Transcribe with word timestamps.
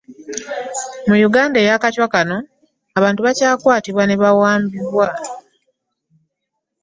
Mu 1.07 1.15
Uganda 1.27 1.57
eya 1.65 1.81
kaco 1.83 2.05
kano, 2.13 2.37
abantu 2.97 3.19
bakyakwatibwa 3.25 4.03
ne 4.05 4.15
bawambibwa. 4.21 5.07